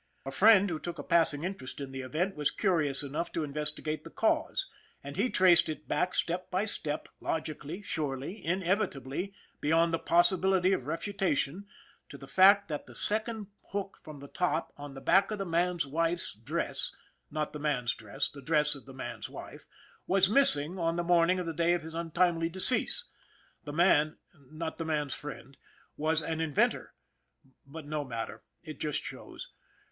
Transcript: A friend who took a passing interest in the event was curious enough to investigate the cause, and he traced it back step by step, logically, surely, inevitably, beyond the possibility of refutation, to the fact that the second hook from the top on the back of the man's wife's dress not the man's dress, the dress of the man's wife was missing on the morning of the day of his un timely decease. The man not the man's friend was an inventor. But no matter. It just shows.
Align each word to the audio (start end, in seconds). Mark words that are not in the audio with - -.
A 0.25 0.31
friend 0.31 0.67
who 0.67 0.79
took 0.79 0.97
a 0.97 1.03
passing 1.03 1.43
interest 1.43 1.79
in 1.79 1.91
the 1.91 2.01
event 2.01 2.35
was 2.35 2.49
curious 2.49 3.03
enough 3.03 3.31
to 3.33 3.43
investigate 3.43 4.03
the 4.03 4.09
cause, 4.09 4.67
and 5.03 5.15
he 5.15 5.29
traced 5.29 5.69
it 5.69 5.87
back 5.87 6.15
step 6.15 6.49
by 6.49 6.65
step, 6.65 7.07
logically, 7.19 7.83
surely, 7.83 8.43
inevitably, 8.43 9.31
beyond 9.59 9.93
the 9.93 9.99
possibility 9.99 10.73
of 10.73 10.87
refutation, 10.87 11.67
to 12.09 12.17
the 12.17 12.25
fact 12.25 12.67
that 12.67 12.87
the 12.87 12.95
second 12.95 13.45
hook 13.73 13.99
from 14.01 14.17
the 14.17 14.27
top 14.27 14.73
on 14.75 14.95
the 14.95 15.01
back 15.01 15.29
of 15.29 15.37
the 15.37 15.45
man's 15.45 15.85
wife's 15.85 16.33
dress 16.33 16.91
not 17.29 17.53
the 17.53 17.59
man's 17.59 17.93
dress, 17.93 18.27
the 18.27 18.41
dress 18.41 18.73
of 18.73 18.87
the 18.87 18.95
man's 18.95 19.29
wife 19.29 19.65
was 20.07 20.27
missing 20.27 20.79
on 20.79 20.95
the 20.95 21.03
morning 21.03 21.37
of 21.37 21.45
the 21.45 21.53
day 21.53 21.73
of 21.75 21.83
his 21.83 21.93
un 21.93 22.09
timely 22.09 22.49
decease. 22.49 23.03
The 23.65 23.73
man 23.73 24.17
not 24.33 24.77
the 24.79 24.85
man's 24.85 25.13
friend 25.13 25.55
was 25.95 26.23
an 26.23 26.41
inventor. 26.41 26.95
But 27.67 27.85
no 27.85 28.03
matter. 28.03 28.41
It 28.63 28.79
just 28.79 29.03
shows. 29.03 29.51